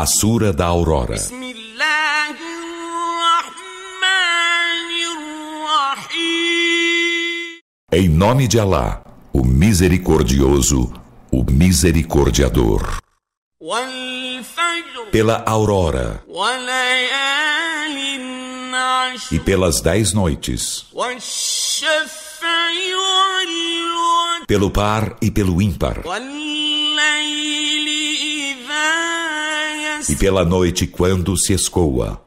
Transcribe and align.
A 0.00 0.06
Sura 0.06 0.52
da 0.52 0.66
Aurora. 0.66 1.16
Em 7.90 8.08
nome 8.08 8.46
de 8.46 8.60
Alá, 8.60 9.02
o 9.32 9.44
Misericordioso, 9.44 10.92
o 11.32 11.42
Misericordiador. 11.50 12.98
Pela 15.10 15.42
aurora. 15.44 16.22
E 19.32 19.40
pelas 19.40 19.80
dez 19.80 20.12
noites, 20.12 20.86
pelo 24.46 24.70
par 24.70 25.16
e 25.20 25.28
pelo 25.28 25.60
ímpar, 25.60 26.04
e 30.08 30.16
pela 30.16 30.44
noite 30.44 30.86
quando 30.86 31.36
se 31.36 31.52
escoa. 31.52 32.22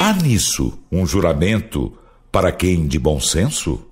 Há 0.00 0.12
nisso 0.14 0.78
um 0.90 1.06
juramento 1.06 1.96
para 2.32 2.50
quem 2.52 2.86
de 2.86 2.98
bom 2.98 3.20
senso? 3.20 3.86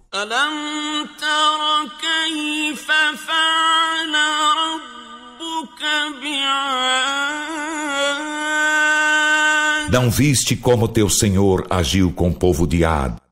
Não 9.91 10.11
viste 10.11 10.57
como 10.57 10.89
teu 10.89 11.09
Senhor 11.09 11.67
agiu 11.71 12.13
com 12.13 12.31
o 12.31 12.35
povo 12.35 12.67
de 12.67 12.85
Ad? 12.85 13.24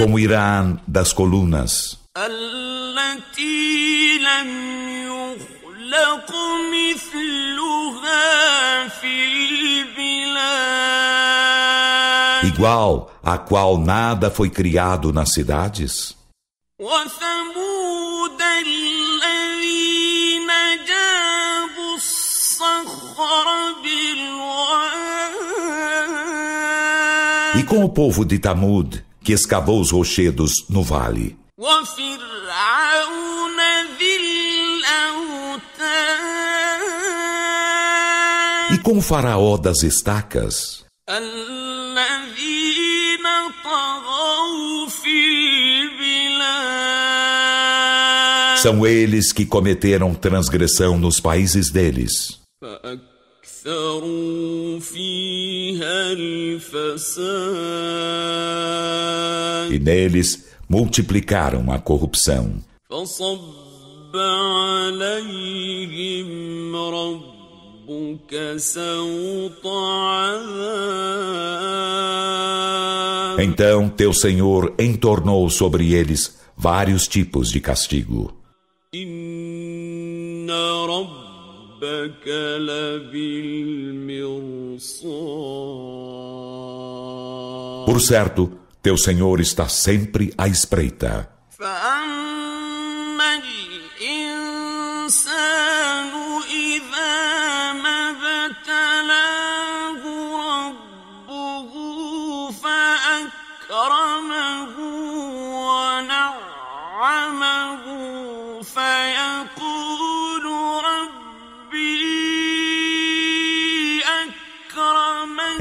Como 0.00 0.18
Irã 0.18 0.78
das 0.88 1.12
colunas. 1.12 1.98
Igual 12.44 13.12
a 13.22 13.36
qual 13.36 13.76
nada 13.76 14.30
foi 14.30 14.48
criado 14.48 15.12
nas 15.12 15.34
cidades? 15.34 16.16
E 27.54 27.62
com 27.64 27.84
o 27.84 27.88
povo 27.90 28.24
de 28.24 28.38
Tamud, 28.38 29.04
que 29.22 29.32
escavou 29.32 29.80
os 29.80 29.90
rochedos 29.90 30.66
no 30.68 30.82
vale. 30.82 31.36
E 38.72 38.78
com 38.78 38.98
o 38.98 39.02
faraó 39.02 39.56
das 39.56 39.82
estacas. 39.82 40.84
São 48.62 48.86
eles 48.86 49.32
que 49.32 49.46
cometeram 49.46 50.14
transgressão 50.14 50.98
nos 50.98 51.18
países 51.18 51.70
deles. 51.70 52.38
E 59.70 59.78
neles 59.78 60.46
multiplicaram 60.68 61.70
a 61.70 61.78
corrupção. 61.78 62.54
Então 73.38 73.88
teu 73.88 74.12
Senhor 74.12 74.74
entornou 74.78 75.48
sobre 75.48 75.94
eles 75.94 76.38
vários 76.56 77.08
tipos 77.08 77.50
de 77.50 77.60
castigo. 77.60 78.34
Por 87.86 88.00
certo, 88.00 88.52
teu 88.82 88.96
Senhor 88.96 89.40
está 89.40 89.68
sempre 89.68 90.32
à 90.36 90.48
espreita. 90.48 91.28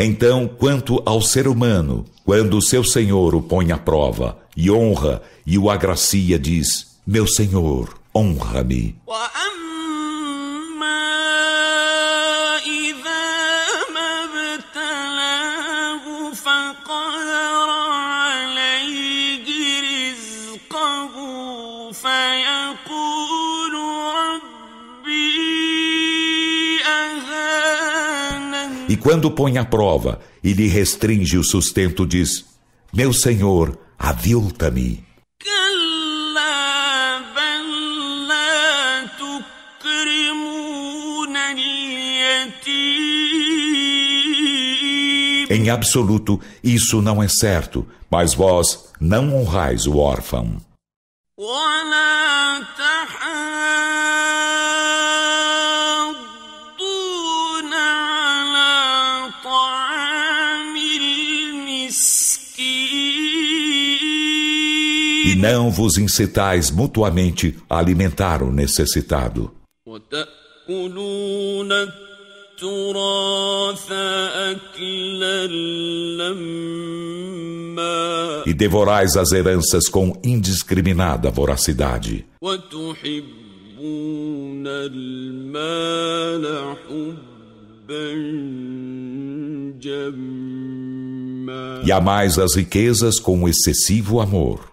Então, 0.01 0.47
quanto 0.47 1.03
ao 1.05 1.21
ser 1.21 1.45
humano, 1.45 2.05
quando 2.23 2.57
o 2.57 2.61
seu 2.61 2.85
Senhor 2.85 3.35
o 3.35 3.41
põe 3.41 3.73
à 3.73 3.77
prova 3.77 4.39
e 4.55 4.71
honra 4.71 5.21
e 5.45 5.57
o 5.57 5.69
agracia, 5.69 6.39
diz: 6.39 6.97
Meu 7.05 7.27
Senhor, 7.27 7.99
honra-me. 8.15 8.95
E 28.89 28.97
quando 28.97 29.29
põe 29.29 29.59
à 29.59 29.63
prova 29.63 30.19
e 30.43 30.51
lhe 30.51 30.67
restringe 30.67 31.37
o 31.37 31.43
sustento, 31.43 32.07
diz: 32.07 32.43
Meu 32.91 33.13
Senhor, 33.13 33.77
avilta-me. 33.99 35.03
Em 45.51 45.69
absoluto, 45.69 46.41
isso 46.63 46.99
não 46.99 47.21
é 47.21 47.27
certo, 47.27 47.85
mas 48.09 48.33
vós 48.33 48.89
não 48.99 49.35
honrais 49.35 49.85
o 49.85 49.97
órfão. 49.97 50.57
E 65.25 65.35
não 65.35 65.69
vos 65.69 65.97
incitais 65.97 66.71
mutuamente 66.71 67.57
a 67.69 67.77
alimentar 67.77 68.41
o 68.41 68.51
necessitado. 68.51 69.51
E 78.45 78.53
devorais 78.53 79.15
as 79.15 79.31
heranças 79.31 79.87
com 79.87 80.19
indiscriminada 80.23 81.29
voracidade. 81.29 82.25
E 91.83 91.91
amais 91.91 92.37
as 92.37 92.55
riquezas 92.55 93.19
com 93.19 93.49
excessivo 93.49 94.19
amor. 94.19 94.71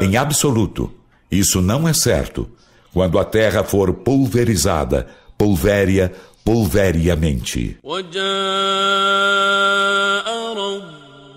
Em 0.00 0.16
absoluto, 0.16 0.92
isso 1.30 1.60
não 1.60 1.88
é 1.88 1.92
certo. 1.92 2.48
Quando 2.92 3.18
a 3.18 3.24
terra 3.24 3.64
for 3.64 3.92
pulverizada, 3.92 5.08
pulvéria, 5.36 6.12
pulveriamente. 6.44 7.78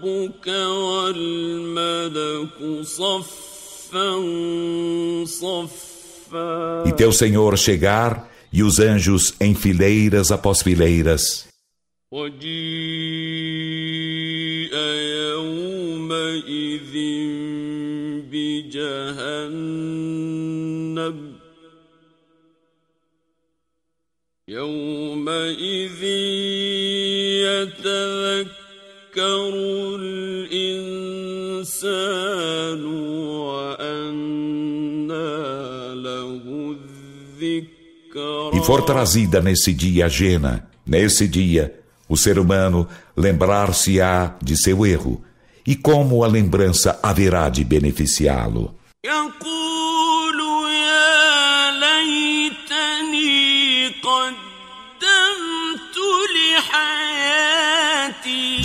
ربك 0.04 0.46
والملك 0.78 2.58
صفا 2.82 4.10
صفا 5.24 6.84
E 6.86 6.92
teu 6.92 7.12
Senhor 7.12 7.58
chegar 7.58 8.30
e 8.52 8.62
os 8.62 8.78
anjos 8.78 9.34
em 9.40 9.54
fileiras 9.54 10.30
após 10.30 10.62
fileiras. 10.62 11.46
وجيء 12.12 12.50
يومئذ 15.24 16.94
بجهنم 18.30 19.90
يومئذ 24.48 25.03
يتذكر 29.14 29.54
الإنسان 30.00 30.84
وأنى 33.44 35.14
له 35.94 36.42
الذكر 36.70 38.50
E 38.52 38.60
for 38.62 38.82
trazida 38.84 39.40
nesse 39.40 39.72
dia 39.72 40.06
a 40.06 40.08
Jena, 40.08 40.68
nesse 40.86 41.28
dia, 41.28 41.74
o 42.08 42.16
ser 42.16 42.38
humano 42.38 42.88
lembrar-se-á 43.16 44.36
de 44.42 44.56
seu 44.56 44.84
erro, 44.84 45.22
e 45.66 45.76
como 45.76 46.24
a 46.24 46.26
lembrança 46.26 46.98
haverá 47.02 47.48
de 47.48 47.62
beneficiá-lo. 47.64 48.74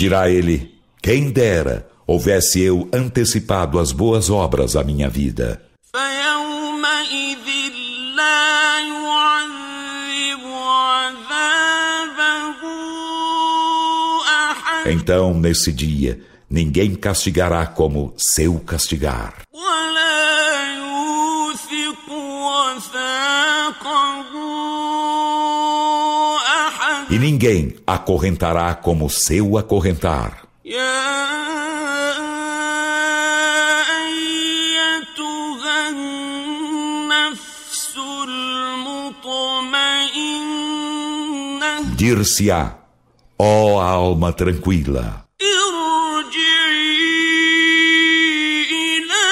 Dirá 0.01 0.27
ele: 0.31 0.73
Quem 0.99 1.29
dera 1.29 1.87
houvesse 2.07 2.59
eu 2.59 2.89
antecipado 2.91 3.77
as 3.77 3.91
boas 3.91 4.31
obras 4.31 4.75
à 4.75 4.83
minha 4.83 5.07
vida. 5.07 5.61
Então, 14.87 15.35
nesse 15.35 15.71
dia, 15.71 16.19
ninguém 16.49 16.95
castigará 16.95 17.67
como 17.67 18.11
seu 18.17 18.59
castigar. 18.59 19.43
E 27.10 27.18
ninguém 27.18 27.76
acorrentará 27.86 28.74
como 28.74 29.10
seu 29.10 29.58
acorrentar. 29.58 30.46
يا 30.64 30.96
أيتها 34.04 35.88
النفس 35.90 37.94
المطمئنة 40.36 41.96
Dir-se-á: 41.96 42.76
Ó 43.38 43.80
alma 43.80 44.32
tranquila, 44.32 45.24
ارجعي 45.42 46.96
إلى 48.70 49.26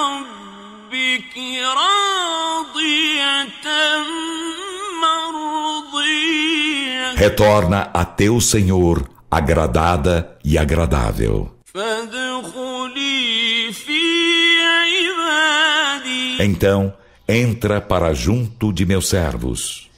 ربك 0.00 1.34
راضية 1.78 2.11
retorna 7.23 7.89
a 7.93 8.03
teu 8.03 8.41
Senhor 8.41 9.09
agradada 9.31 10.37
e 10.43 10.57
agradável. 10.57 11.55
Então, 16.37 16.93
entra 17.25 17.79
para 17.79 18.13
junto 18.13 18.73
de 18.73 18.85
meus 18.85 19.07
servos. 19.07 19.89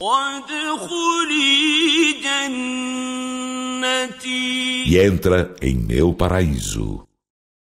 E 4.86 4.98
entra 5.00 5.52
em 5.60 5.74
meu 5.74 6.14
paraíso. 6.14 7.05